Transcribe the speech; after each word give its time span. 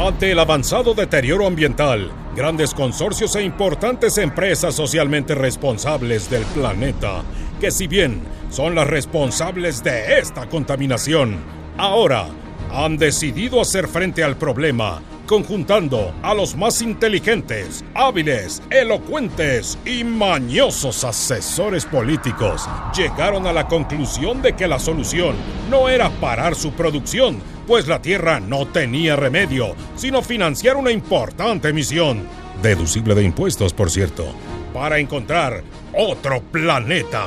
Ante 0.00 0.32
el 0.32 0.38
avanzado 0.38 0.94
deterioro 0.94 1.46
ambiental, 1.46 2.10
grandes 2.34 2.72
consorcios 2.72 3.36
e 3.36 3.42
importantes 3.42 4.16
empresas 4.16 4.74
socialmente 4.74 5.34
responsables 5.34 6.30
del 6.30 6.42
planeta, 6.54 7.22
que 7.60 7.70
si 7.70 7.86
bien 7.86 8.22
son 8.48 8.74
las 8.74 8.86
responsables 8.86 9.84
de 9.84 10.18
esta 10.18 10.48
contaminación, 10.48 11.36
ahora 11.76 12.28
han 12.72 12.96
decidido 12.96 13.60
hacer 13.60 13.88
frente 13.88 14.24
al 14.24 14.38
problema 14.38 15.02
conjuntando 15.30 16.12
a 16.24 16.34
los 16.34 16.56
más 16.56 16.82
inteligentes, 16.82 17.84
hábiles, 17.94 18.60
elocuentes 18.68 19.78
y 19.86 20.02
mañosos 20.02 21.04
asesores 21.04 21.84
políticos, 21.84 22.68
llegaron 22.96 23.46
a 23.46 23.52
la 23.52 23.68
conclusión 23.68 24.42
de 24.42 24.56
que 24.56 24.66
la 24.66 24.80
solución 24.80 25.36
no 25.70 25.88
era 25.88 26.10
parar 26.10 26.56
su 26.56 26.72
producción, 26.72 27.40
pues 27.68 27.86
la 27.86 28.02
Tierra 28.02 28.40
no 28.40 28.66
tenía 28.66 29.14
remedio, 29.14 29.76
sino 29.94 30.20
financiar 30.20 30.76
una 30.76 30.90
importante 30.90 31.72
misión, 31.72 32.26
deducible 32.60 33.14
de 33.14 33.22
impuestos, 33.22 33.72
por 33.72 33.88
cierto, 33.88 34.34
para 34.74 34.98
encontrar 34.98 35.62
otro 35.96 36.42
planeta. 36.42 37.24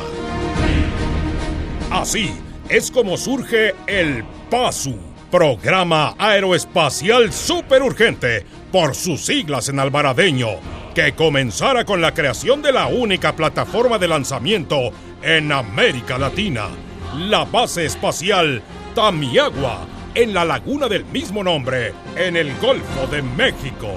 Así 1.89 2.33
es 2.67 2.91
como 2.91 3.15
surge 3.15 3.73
el 3.87 4.25
PASU 4.49 5.12
Programa 5.33 6.13
Aeroespacial 6.19 7.33
Super 7.33 7.81
Urgente, 7.81 8.45
por 8.71 8.93
sus 8.93 9.25
siglas 9.25 9.67
en 9.67 9.79
albaradeño, 9.79 10.49
que 10.93 11.13
comenzara 11.13 11.85
con 11.85 12.01
la 12.01 12.13
creación 12.13 12.61
de 12.61 12.71
la 12.71 12.85
única 12.85 13.35
plataforma 13.35 13.97
de 13.97 14.07
lanzamiento 14.07 14.91
en 15.23 15.51
América 15.51 16.19
Latina, 16.19 16.67
la 17.17 17.45
base 17.45 17.83
espacial 17.83 18.61
Tamiagua, 18.93 19.87
en 20.13 20.35
la 20.35 20.45
laguna 20.45 20.87
del 20.87 21.03
mismo 21.05 21.43
nombre, 21.43 21.95
en 22.15 22.37
el 22.37 22.55
Golfo 22.59 23.07
de 23.09 23.23
México. 23.23 23.89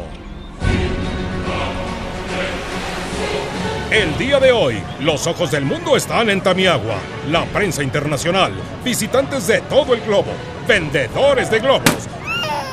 El 3.91 4.17
día 4.17 4.41
de 4.41 4.53
hoy, 4.53 4.83
los 5.01 5.27
ojos 5.27 5.51
del 5.51 5.67
mundo 5.67 5.99
están 5.99 6.31
en 6.31 6.41
Tamiagua, 6.41 6.97
la 7.31 7.45
prensa 7.45 7.83
internacional, 7.83 8.53
visitantes 8.83 9.47
de 9.47 9.61
todo 9.61 9.93
el 9.93 10.01
globo, 10.01 10.33
vendedores 10.67 11.51
de 11.51 11.61
globos 11.61 12.09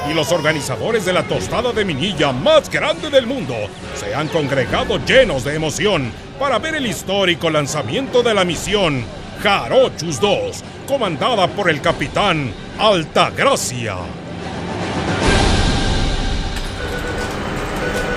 y 0.09 0.13
los 0.13 0.31
organizadores 0.31 1.05
de 1.05 1.13
la 1.13 1.23
tostada 1.23 1.71
de 1.71 1.85
minilla 1.85 2.31
más 2.31 2.69
grande 2.69 3.09
del 3.09 3.25
mundo 3.25 3.55
se 3.95 4.13
han 4.13 4.27
congregado 4.27 4.97
llenos 5.05 5.43
de 5.43 5.55
emoción 5.55 6.11
para 6.39 6.59
ver 6.59 6.75
el 6.75 6.85
histórico 6.85 7.49
lanzamiento 7.49 8.23
de 8.23 8.33
la 8.33 8.43
misión 8.43 9.05
Jarochus 9.41 10.19
2, 10.19 10.63
comandada 10.87 11.47
por 11.47 11.69
el 11.69 11.81
capitán 11.81 12.53
Altagracia. 12.79 13.97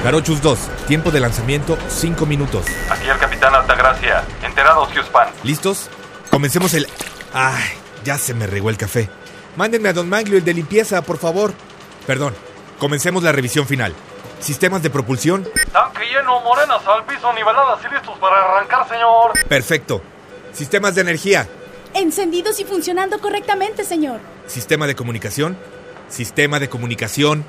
Jarochus 0.03 0.41
2, 0.41 0.59
tiempo 0.87 1.11
de 1.11 1.21
lanzamiento 1.21 1.77
5 1.89 2.27
minutos. 2.27 2.65
Aquí 2.91 3.09
el 3.09 3.19
capitán 3.19 3.55
Altagracia, 3.55 4.23
enterados 4.45 4.89
Houston. 4.93 5.27
¿Listos? 5.43 5.91
Comencemos 6.31 6.75
el... 6.75 6.87
¡Ay! 7.33 7.65
Ya 8.05 8.17
se 8.17 8.33
me 8.33 8.47
regó 8.47 8.71
el 8.71 8.77
café. 8.77 9.11
Mándenme 9.57 9.89
a 9.89 9.93
Don 9.93 10.09
Manglio 10.09 10.39
el 10.39 10.45
de 10.45 10.55
limpieza, 10.55 11.01
por 11.03 11.19
favor. 11.19 11.53
Perdón, 12.07 12.35
comencemos 12.79 13.23
la 13.23 13.33
revisión 13.33 13.67
final. 13.67 13.95
Sistemas 14.39 14.83
de 14.83 14.91
propulsión. 14.91 15.49
Tanque 15.73 16.05
lleno, 16.07 16.41
morenas 16.41 16.87
al 16.87 17.05
piso, 17.07 17.33
niveladas 17.33 17.81
y 17.85 17.95
listos 17.95 18.19
para 18.19 18.37
arrancar, 18.37 18.87
señor. 18.89 19.33
Perfecto. 19.49 20.03
Sistemas 20.53 20.95
de 20.95 21.01
energía. 21.01 21.49
Encendidos 21.95 22.61
y 22.61 22.65
funcionando 22.65 23.19
correctamente, 23.19 23.83
señor. 23.85 24.21
Sistema 24.47 24.87
de 24.87 24.95
comunicación. 24.95 25.57
Sistema 26.11 26.61
de 26.61 26.69
comunicación. 26.69 27.45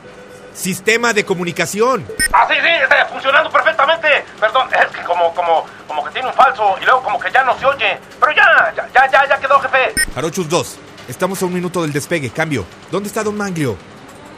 Sistema 0.53 1.13
de 1.13 1.25
comunicación. 1.25 2.07
Ah, 2.33 2.47
sí, 2.49 2.55
sí, 2.55 2.69
está 2.81 3.05
funcionando 3.05 3.51
perfectamente. 3.51 4.07
Perdón, 4.39 4.67
es 4.73 4.87
que 4.97 5.03
como, 5.03 5.33
como, 5.35 5.65
como 5.87 6.03
que 6.05 6.11
tiene 6.11 6.29
un 6.29 6.33
falso 6.33 6.75
y 6.81 6.85
luego 6.85 7.03
como 7.03 7.19
que 7.19 7.29
ya 7.31 7.43
no 7.43 7.57
se 7.59 7.65
oye. 7.65 7.99
Pero 8.19 8.31
ya, 8.31 8.73
ya, 8.75 8.87
ya, 8.93 9.11
ya, 9.11 9.29
ya 9.29 9.39
quedó, 9.39 9.59
jefe. 9.59 9.93
Jarochus 10.15 10.49
2, 10.49 10.79
Estamos 11.07 11.41
a 11.41 11.45
un 11.45 11.53
minuto 11.53 11.81
del 11.81 11.93
despegue. 11.93 12.29
Cambio. 12.29 12.65
¿Dónde 12.91 13.07
está 13.07 13.23
Don 13.23 13.37
Manglio? 13.37 13.77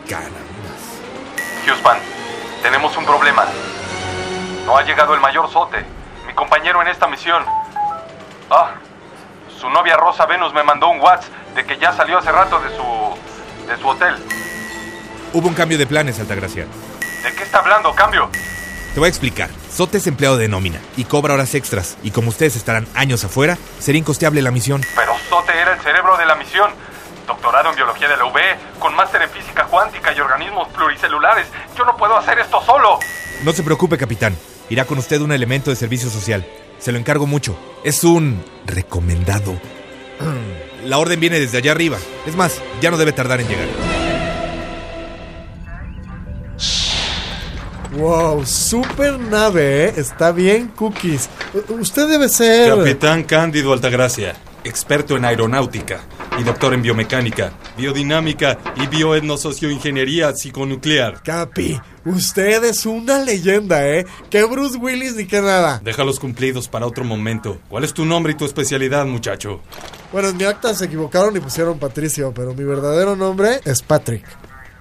Caramba. 0.08 0.38
Houston, 1.66 1.98
tenemos 2.62 2.96
un 2.96 3.06
problema. 3.06 3.46
No 4.66 4.78
ha 4.78 4.84
llegado 4.84 5.16
el 5.16 5.20
mayor 5.20 5.52
Sote, 5.52 5.84
mi 6.28 6.34
compañero 6.34 6.82
en 6.82 6.88
esta 6.88 7.08
misión. 7.08 7.44
Ah, 8.52 8.76
su 9.60 9.70
novia 9.70 9.98
Rosa 9.98 10.26
Venus 10.26 10.54
me 10.54 10.64
mandó 10.64 10.90
un 10.90 11.00
WhatsApp 11.00 11.34
de 11.56 11.66
que 11.66 11.78
ya 11.78 11.92
salió 11.94 12.20
hace 12.20 12.32
rato 12.32 12.60
de 12.60 12.70
su. 12.76 13.68
de 13.68 13.78
su 13.78 13.88
hotel. 13.88 14.16
Hubo 15.34 15.48
un 15.48 15.54
cambio 15.54 15.78
de 15.78 15.88
planes, 15.88 16.20
Altagracia. 16.20 16.66
¿De 17.24 17.34
qué 17.34 17.44
está 17.44 17.60
hablando? 17.60 17.94
¿Cambio? 17.94 18.30
Te 18.94 19.00
voy 19.00 19.08
a 19.08 19.10
explicar. 19.10 19.50
Sote 19.72 19.98
es 19.98 20.08
empleado 20.08 20.38
de 20.38 20.48
nómina 20.48 20.80
y 20.98 21.04
cobra 21.04 21.34
horas 21.34 21.54
extras. 21.54 21.98
Y 22.04 22.12
como 22.12 22.30
ustedes 22.30 22.56
estarán 22.56 22.88
años 22.96 23.24
afuera, 23.24 23.58
sería 23.80 24.00
incosteable 24.00 24.42
la 24.42 24.52
misión. 24.52 24.82
Pero 24.96 25.14
era 25.60 25.74
el 25.74 25.80
cerebro 25.82 26.18
de 26.18 26.26
la 26.26 26.36
misión. 26.36 26.72
Doctorado 27.28 27.70
en 27.70 27.76
biología 27.76 28.08
de 28.08 28.18
la 28.18 28.26
UB, 28.26 28.40
con 28.80 28.96
máster 28.96 29.22
en 29.22 29.30
física 29.30 29.66
cuántica 29.66 30.12
y 30.14 30.20
organismos 30.20 30.68
pluricelulares. 30.70 31.48
Yo 31.78 31.86
no 31.86 31.96
puedo 31.96 32.18
hacer 32.18 32.40
esto 32.40 32.62
solo. 32.66 33.00
No 33.44 33.52
se 33.52 33.62
preocupe, 33.64 33.98
capitán. 33.98 34.36
Irá 34.70 34.86
con 34.86 34.98
usted 34.98 35.22
un 35.22 35.32
elemento 35.32 35.70
de 35.70 35.76
servicio 35.76 36.10
social. 36.10 36.46
Se 36.80 36.92
lo 36.92 36.98
encargo 36.98 37.28
mucho. 37.28 37.58
Es 37.84 38.04
un 38.04 38.44
recomendado. 38.66 39.60
La 40.86 40.98
orden 40.98 41.20
viene 41.20 41.40
desde 41.40 41.58
allá 41.58 41.72
arriba. 41.72 41.98
Es 42.26 42.36
más, 42.36 42.62
ya 42.82 42.90
no 42.90 42.98
debe 42.98 43.12
tardar 43.12 43.42
en 43.42 43.48
llegar. 43.48 43.68
Wow, 47.92 48.46
super 48.46 49.20
nave, 49.20 49.86
¿eh? 49.86 49.94
Está 49.98 50.32
bien, 50.32 50.68
Cookies. 50.68 51.28
Usted 51.70 52.08
debe 52.08 52.30
ser... 52.30 52.76
Capitán 52.78 53.24
Cándido 53.24 53.74
Altagracia, 53.74 54.36
experto 54.64 55.18
en 55.18 55.26
aeronáutica 55.26 56.02
y 56.40 56.44
doctor 56.44 56.74
en 56.74 56.82
biomecánica, 56.82 57.52
biodinámica 57.78 58.58
y 58.76 58.88
bioetnosocioingeniería 58.88 60.36
psiconuclear. 60.36 61.22
Capi, 61.24 61.80
usted 62.06 62.64
es 62.64 62.86
una 62.86 63.20
leyenda, 63.20 63.88
¿eh? 63.88 64.06
Que 64.30 64.44
Bruce 64.44 64.78
Willis 64.78 65.16
ni 65.16 65.26
que 65.26 65.42
nada. 65.42 65.82
Déjalos 65.84 66.20
cumplidos 66.20 66.68
para 66.68 66.86
otro 66.86 67.04
momento. 67.04 67.60
¿Cuál 67.70 67.84
es 67.84 67.94
tu 67.94 68.06
nombre 68.06 68.34
y 68.34 68.36
tu 68.36 68.46
especialidad, 68.46 69.06
muchacho? 69.06 69.62
Bueno, 70.12 70.30
en 70.30 70.38
mi 70.38 70.44
acta 70.44 70.74
se 70.74 70.86
equivocaron 70.86 71.36
y 71.36 71.40
pusieron 71.40 71.80
Patricio, 71.80 72.34
pero 72.34 72.54
mi 72.54 72.64
verdadero 72.64 73.16
nombre 73.16 73.60
es 73.66 73.82
Patrick. 73.82 74.26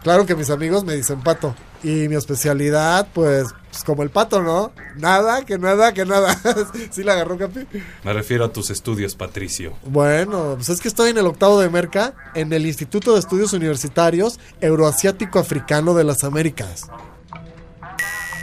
Claro 0.02 0.26
que 0.26 0.34
mis 0.34 0.50
amigos 0.50 0.84
me 0.84 0.94
dicen 0.94 1.20
pato. 1.20 1.54
Y 1.82 2.08
mi 2.08 2.16
especialidad, 2.16 3.08
pues, 3.12 3.48
pues, 3.70 3.84
como 3.84 4.02
el 4.02 4.10
pato, 4.10 4.42
¿no? 4.42 4.72
Nada, 4.96 5.44
que 5.44 5.58
nada, 5.58 5.92
que 5.92 6.04
nada. 6.04 6.36
¿Sí 6.90 7.02
la 7.02 7.12
agarró, 7.12 7.38
Capi? 7.38 7.66
Me 8.02 8.12
refiero 8.12 8.44
a 8.44 8.52
tus 8.52 8.70
estudios, 8.70 9.14
Patricio. 9.14 9.74
Bueno, 9.84 10.54
pues 10.56 10.68
es 10.68 10.80
que 10.80 10.88
estoy 10.88 11.10
en 11.10 11.18
el 11.18 11.26
octavo 11.26 11.60
de 11.60 11.68
Merca, 11.68 12.14
en 12.34 12.52
el 12.52 12.66
Instituto 12.66 13.12
de 13.12 13.20
Estudios 13.20 13.52
Universitarios 13.52 14.38
Euroasiático 14.60 15.38
Africano 15.38 15.94
de 15.94 16.04
las 16.04 16.24
Américas. 16.24 16.88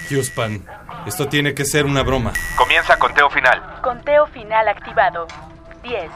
Houston, 0.09 0.65
esto 1.07 1.27
tiene 1.27 1.53
que 1.53 1.65
ser 1.65 1.85
una 1.85 2.03
broma. 2.03 2.33
Comienza 2.57 2.97
conteo 2.97 3.29
final. 3.29 3.81
Conteo 3.81 4.27
final 4.27 4.67
activado. 4.67 5.27
10, 5.83 6.09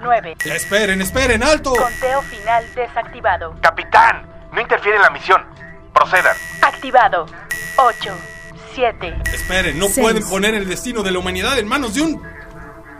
9. 0.00 0.36
Esperen, 0.44 1.02
esperen, 1.02 1.42
alto. 1.42 1.72
Conteo 1.74 2.22
final 2.22 2.64
desactivado. 2.74 3.56
Capitán, 3.60 4.26
no 4.52 4.60
interfiere 4.60 4.96
en 4.96 5.02
la 5.02 5.10
misión. 5.10 5.44
Procedan. 5.92 6.36
Activado. 6.62 7.26
8, 7.76 8.18
7. 8.74 9.14
Esperen, 9.32 9.78
no 9.78 9.86
Seis. 9.86 10.00
pueden 10.00 10.28
poner 10.28 10.54
el 10.54 10.68
destino 10.68 11.02
de 11.02 11.10
la 11.10 11.18
humanidad 11.18 11.58
en 11.58 11.66
manos 11.68 11.94
de 11.94 12.02
un 12.02 12.22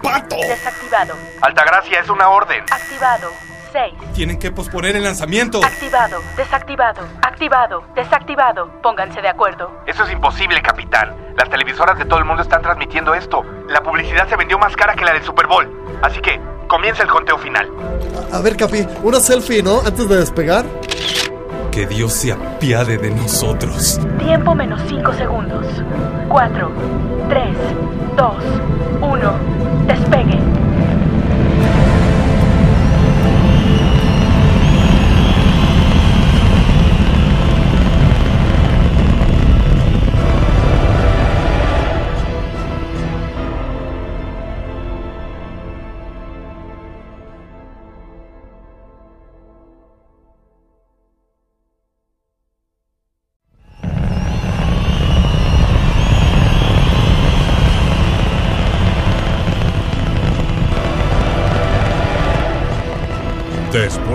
pato. 0.02 0.36
Desactivado. 0.36 1.14
Altagracia, 1.42 2.00
es 2.00 2.08
una 2.08 2.28
orden. 2.30 2.62
Activado. 2.70 3.30
6. 3.72 3.94
Tienen 4.14 4.38
que 4.38 4.50
posponer 4.50 4.96
el 4.96 5.04
lanzamiento. 5.04 5.64
Activado. 5.64 6.20
Desactivado. 6.36 7.06
Activado. 7.22 7.84
Desactivado. 7.94 8.80
Pónganse 8.82 9.20
de 9.22 9.28
acuerdo. 9.28 9.70
Eso 9.86 10.04
es 10.04 10.12
imposible, 10.12 10.60
capitán. 10.60 11.14
Las 11.36 11.48
televisoras 11.48 11.96
de 11.98 12.04
todo 12.04 12.18
el 12.18 12.24
mundo 12.24 12.42
están 12.42 12.62
transmitiendo 12.62 13.14
esto. 13.14 13.44
La 13.68 13.80
publicidad 13.82 14.28
se 14.28 14.36
vendió 14.36 14.58
más 14.58 14.74
cara 14.74 14.94
que 14.94 15.04
la 15.04 15.12
del 15.12 15.22
Super 15.22 15.46
Bowl. 15.46 15.68
Así 16.02 16.20
que, 16.20 16.40
comienza 16.66 17.04
el 17.04 17.08
conteo 17.08 17.38
final. 17.38 17.68
A, 18.32 18.38
a 18.38 18.40
ver, 18.40 18.56
Capi, 18.56 18.86
una 19.04 19.20
selfie, 19.20 19.62
¿no? 19.62 19.80
Antes 19.86 20.08
de 20.08 20.16
despegar. 20.16 20.64
Que 21.70 21.86
Dios 21.86 22.12
se 22.12 22.32
apiade 22.32 22.98
de 22.98 23.10
nosotros. 23.10 24.00
Tiempo 24.18 24.54
menos 24.56 24.80
5 24.88 25.12
segundos. 25.14 25.64
4, 26.28 26.72
3, 27.28 27.56
2, 28.16 28.34
1. 29.00 29.49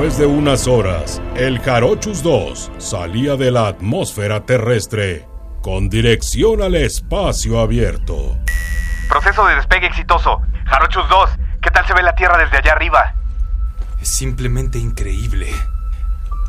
Después 0.05 0.19
de 0.19 0.27
unas 0.27 0.67
horas, 0.67 1.19
el 1.35 1.59
Jarochus 1.59 2.21
2 2.21 2.73
salía 2.77 3.35
de 3.37 3.49
la 3.49 3.67
atmósfera 3.67 4.45
terrestre 4.45 5.25
con 5.63 5.89
dirección 5.89 6.61
al 6.61 6.75
espacio 6.75 7.59
abierto. 7.59 8.37
Proceso 9.09 9.47
de 9.47 9.55
despegue 9.55 9.87
exitoso. 9.87 10.43
Jarochus 10.67 11.09
2, 11.09 11.29
¿qué 11.59 11.71
tal 11.71 11.87
se 11.87 11.95
ve 11.95 12.03
la 12.03 12.13
Tierra 12.13 12.37
desde 12.37 12.57
allá 12.57 12.73
arriba? 12.73 13.15
Es 13.99 14.09
simplemente 14.09 14.77
increíble. 14.77 15.47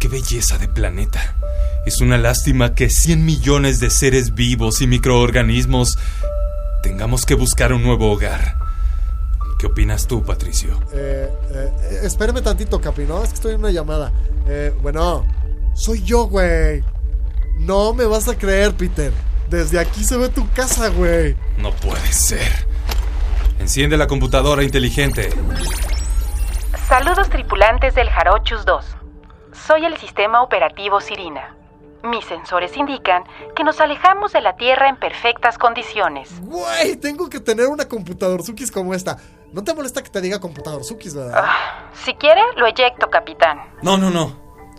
Qué 0.00 0.08
belleza 0.08 0.58
de 0.58 0.68
planeta. 0.68 1.34
Es 1.86 2.02
una 2.02 2.18
lástima 2.18 2.74
que 2.74 2.90
100 2.90 3.24
millones 3.24 3.80
de 3.80 3.88
seres 3.88 4.34
vivos 4.34 4.82
y 4.82 4.86
microorganismos 4.86 5.98
tengamos 6.82 7.24
que 7.24 7.34
buscar 7.34 7.72
un 7.72 7.82
nuevo 7.82 8.12
hogar. 8.12 8.65
¿Qué 9.58 9.66
opinas 9.66 10.06
tú, 10.06 10.22
Patricio? 10.22 10.78
Eh, 10.92 11.30
eh, 11.50 12.00
espérame 12.02 12.42
tantito, 12.42 12.80
Capi, 12.80 13.02
¿no? 13.02 13.22
Es 13.22 13.30
que 13.30 13.34
estoy 13.36 13.54
en 13.54 13.60
una 13.60 13.70
llamada. 13.70 14.12
Eh, 14.46 14.74
bueno, 14.82 15.24
soy 15.74 16.02
yo, 16.02 16.26
güey. 16.26 16.84
No 17.58 17.94
me 17.94 18.04
vas 18.04 18.28
a 18.28 18.36
creer, 18.36 18.74
Peter. 18.74 19.12
Desde 19.48 19.78
aquí 19.78 20.04
se 20.04 20.16
ve 20.18 20.28
tu 20.28 20.48
casa, 20.50 20.88
güey. 20.88 21.36
No 21.56 21.70
puede 21.70 22.12
ser. 22.12 22.66
Enciende 23.58 23.96
la 23.96 24.06
computadora 24.06 24.62
inteligente. 24.62 25.30
Saludos 26.88 27.30
tripulantes 27.30 27.94
del 27.94 28.10
Jarochus 28.10 28.64
2. 28.66 28.84
Soy 29.66 29.86
el 29.86 29.96
sistema 29.96 30.42
operativo 30.42 31.00
Sirina. 31.00 31.56
Mis 32.04 32.24
sensores 32.26 32.76
indican 32.76 33.24
que 33.56 33.64
nos 33.64 33.80
alejamos 33.80 34.32
de 34.32 34.40
la 34.40 34.56
Tierra 34.56 34.88
en 34.88 34.96
perfectas 34.96 35.58
condiciones. 35.58 36.30
Güey, 36.42 36.96
tengo 36.96 37.28
que 37.28 37.40
tener 37.40 37.66
una 37.66 37.88
computador 37.88 38.42
Sukis 38.44 38.70
como 38.70 38.94
esta. 38.94 39.18
¿No 39.56 39.64
te 39.64 39.72
molesta 39.72 40.02
que 40.02 40.10
te 40.10 40.20
diga 40.20 40.38
computador 40.38 40.84
Sukis, 40.84 41.14
verdad? 41.14 41.32
Ah, 41.34 41.90
si 42.04 42.12
quiere, 42.12 42.42
lo 42.58 42.66
eyecto, 42.66 43.08
capitán. 43.08 43.58
No, 43.80 43.96
no, 43.96 44.10
no. 44.10 44.36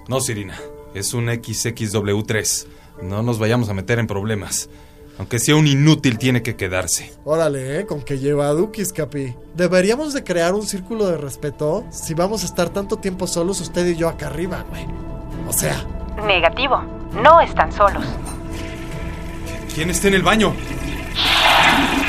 No, 0.07 0.21
Sirina. 0.21 0.55
Es 0.93 1.15
un 1.15 1.25
XXW3. 1.25 2.67
No 3.01 3.23
nos 3.23 3.39
vayamos 3.39 3.69
a 3.69 3.73
meter 3.73 3.97
en 3.97 4.05
problemas. 4.05 4.69
Aunque 5.17 5.39
sea 5.39 5.55
un 5.55 5.65
inútil, 5.65 6.19
tiene 6.19 6.43
que 6.43 6.55
quedarse. 6.55 7.11
Órale, 7.25 7.79
¿eh? 7.79 7.85
Con 7.87 8.03
que 8.03 8.19
lleva 8.19 8.49
a 8.49 8.51
Dukis, 8.51 8.93
Capi. 8.93 9.33
Deberíamos 9.55 10.13
de 10.13 10.23
crear 10.23 10.53
un 10.53 10.67
círculo 10.67 11.07
de 11.07 11.17
respeto 11.17 11.83
si 11.89 12.13
vamos 12.13 12.43
a 12.43 12.45
estar 12.45 12.69
tanto 12.69 12.97
tiempo 12.97 13.25
solos 13.25 13.59
usted 13.59 13.83
y 13.87 13.95
yo 13.95 14.07
acá 14.07 14.27
arriba, 14.27 14.63
güey. 14.69 14.85
O 15.47 15.53
sea... 15.53 15.83
Negativo. 16.27 16.83
No 17.13 17.41
están 17.41 17.71
solos. 17.71 18.05
¿Quién 19.73 19.89
está 19.89 20.09
en 20.09 20.13
el 20.13 20.21
baño? 20.21 20.53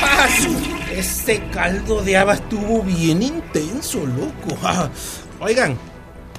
¡Paso! 0.03 0.78
Este 0.99 1.41
caldo 1.53 2.03
de 2.03 2.17
haba 2.17 2.35
estuvo 2.35 2.83
bien 2.83 3.23
intenso, 3.23 4.05
loco. 4.05 4.59
Ah, 4.65 4.91
Oigan, 5.39 5.79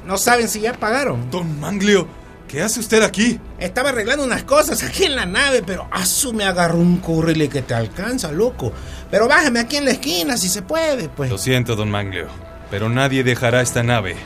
¿no 0.06 0.18
saben 0.18 0.50
si 0.50 0.60
ya 0.60 0.74
pagaron? 0.74 1.32
Don 1.32 1.62
Manglio, 1.62 2.06
¿qué 2.50 2.62
hace 2.62 2.82
usted 2.82 3.02
aquí? 3.02 3.40
Estaba 3.58 3.90
arreglando 3.90 4.26
unas 4.26 4.44
cosas 4.44 4.84
aquí 4.84 5.06
en 5.06 5.16
la 5.16 5.26
nave, 5.26 5.64
pero 5.66 5.88
asu 5.92 6.34
me 6.34 6.44
agarró 6.44 6.78
un 6.78 6.98
correle 6.98 7.48
que 7.48 7.62
te 7.62 7.74
alcanza, 7.74 8.34
loco. 8.34 8.74
Pero 9.10 9.30
bájame 9.30 9.62
aquí 9.62 9.78
en 9.78 9.86
la 9.86 9.92
esquina 9.92 10.36
si 10.36 10.50
se 10.50 10.62
puede, 10.62 11.08
pues. 11.08 11.30
Lo 11.32 11.38
siento, 11.38 11.78
don 11.78 11.90
Manglio, 11.90 12.28
pero 12.70 12.90
nadie 12.90 13.24
dejará 13.24 13.62
esta 13.62 13.82
nave 13.82 14.18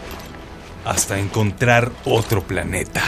hasta 0.83 1.19
encontrar 1.19 1.91
otro 2.05 2.41
planeta. 2.41 3.03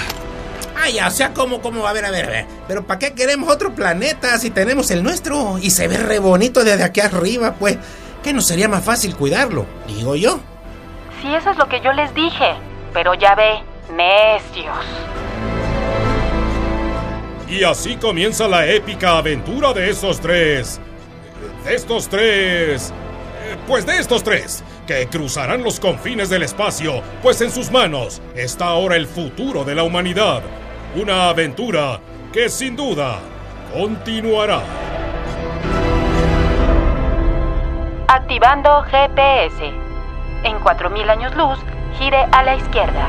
Ah, 0.78 0.90
ya, 0.90 1.08
o 1.08 1.12
sea, 1.12 1.34
¿cómo, 1.34 1.62
cómo? 1.62 1.88
A 1.88 1.94
ver, 1.94 2.06
a 2.06 2.12
ver, 2.12 2.26
a 2.26 2.30
ver. 2.30 2.46
Pero 2.68 2.86
¿para 2.86 3.00
qué 3.00 3.14
queremos 3.14 3.50
otro 3.52 3.74
planeta 3.74 4.38
si 4.38 4.50
tenemos 4.52 4.92
el 4.92 5.04
nuestro? 5.04 5.58
Y 5.60 5.72
se 5.72 5.88
ve 5.88 5.98
re 5.98 6.20
bonito 6.20 6.64
desde 6.64 6.84
aquí 6.84 7.02
arriba, 7.02 7.56
pues. 7.58 7.78
¿Qué 8.24 8.34
no 8.34 8.42
sería 8.42 8.68
más 8.68 8.84
fácil 8.84 9.16
cuidarlo? 9.16 9.66
Digo 9.88 10.16
yo. 10.16 10.40
Si 11.22 11.34
eso 11.34 11.52
es 11.52 11.58
lo 11.58 11.68
que 11.68 11.80
yo 11.82 11.92
les 11.94 12.14
dije. 12.14 12.56
Pero 12.94 13.14
ya 13.14 13.36
ve, 13.36 13.62
necios. 13.94 14.76
Y 17.48 17.64
así 17.64 17.96
comienza 17.98 18.48
la 18.48 18.66
épica 18.66 19.18
aventura 19.18 19.74
de 19.74 19.90
estos 19.90 20.20
tres. 20.20 20.80
De 21.64 21.76
estos 21.76 22.10
tres. 22.10 22.92
eh, 23.44 23.56
Pues 23.68 23.86
de 23.86 23.98
estos 24.00 24.24
tres, 24.24 24.64
que 24.86 25.08
cruzarán 25.08 25.64
los 25.64 25.80
confines 25.80 26.30
del 26.30 26.44
espacio, 26.44 27.02
pues 27.22 27.42
en 27.42 27.52
sus 27.52 27.72
manos 27.72 28.22
está 28.36 28.66
ahora 28.66 28.96
el 28.96 29.08
futuro 29.08 29.64
de 29.64 29.76
la 29.76 29.84
humanidad. 29.84 30.42
Una 30.96 31.30
aventura 31.30 32.00
que 32.32 32.50
sin 32.50 32.76
duda 32.76 33.20
continuará. 33.74 34.62
Activando 38.08 38.84
GPS. 38.84 39.74
En 40.44 40.60
4000 40.60 41.10
años 41.10 41.36
luz, 41.36 41.60
gire 41.98 42.28
a 42.32 42.44
la 42.44 42.56
izquierda. 42.56 43.08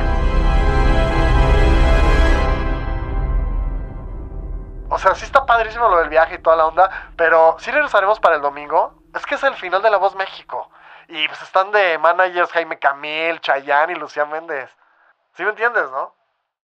O 4.88 4.98
sea, 4.98 5.14
sí 5.14 5.24
está 5.24 5.44
padrísimo 5.44 5.88
lo 5.88 5.98
del 5.98 6.08
viaje 6.08 6.36
y 6.36 6.38
toda 6.38 6.56
la 6.56 6.66
onda, 6.66 6.90
pero 7.16 7.56
¿sí 7.58 7.70
regresaremos 7.70 8.20
para 8.20 8.36
el 8.36 8.42
domingo? 8.42 8.94
Es 9.14 9.26
que 9.26 9.34
es 9.34 9.42
el 9.42 9.54
final 9.54 9.82
de 9.82 9.90
La 9.90 9.98
Voz 9.98 10.14
México. 10.14 10.70
Y 11.08 11.28
pues 11.28 11.42
están 11.42 11.70
de 11.70 11.98
managers 11.98 12.50
Jaime 12.52 12.78
Camil, 12.78 13.40
Chayanne 13.40 13.92
y 13.92 13.96
Lucía 13.96 14.24
Méndez. 14.24 14.70
¿Sí 15.34 15.44
me 15.44 15.50
entiendes, 15.50 15.90
no? 15.90 16.14